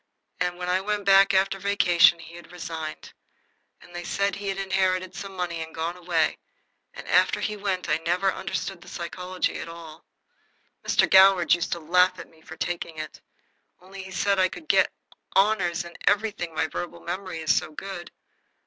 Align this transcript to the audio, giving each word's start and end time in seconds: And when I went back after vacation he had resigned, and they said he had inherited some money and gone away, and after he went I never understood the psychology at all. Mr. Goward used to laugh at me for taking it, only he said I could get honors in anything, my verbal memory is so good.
And 0.39 0.57
when 0.57 0.67
I 0.67 0.81
went 0.81 1.05
back 1.05 1.31
after 1.31 1.59
vacation 1.59 2.17
he 2.17 2.33
had 2.33 2.51
resigned, 2.51 3.13
and 3.79 3.93
they 3.95 4.03
said 4.03 4.33
he 4.33 4.47
had 4.47 4.57
inherited 4.57 5.13
some 5.13 5.35
money 5.35 5.61
and 5.61 5.75
gone 5.75 5.95
away, 5.95 6.39
and 6.91 7.07
after 7.07 7.39
he 7.39 7.55
went 7.55 7.87
I 7.87 7.97
never 7.97 8.33
understood 8.33 8.81
the 8.81 8.87
psychology 8.87 9.59
at 9.59 9.69
all. 9.69 10.03
Mr. 10.83 11.07
Goward 11.07 11.53
used 11.53 11.71
to 11.73 11.79
laugh 11.79 12.17
at 12.17 12.31
me 12.31 12.41
for 12.41 12.57
taking 12.57 12.97
it, 12.97 13.21
only 13.79 14.01
he 14.01 14.09
said 14.09 14.39
I 14.39 14.49
could 14.49 14.67
get 14.67 14.91
honors 15.33 15.85
in 15.85 15.95
anything, 16.07 16.55
my 16.55 16.65
verbal 16.65 17.01
memory 17.01 17.37
is 17.41 17.55
so 17.55 17.71
good. 17.71 18.11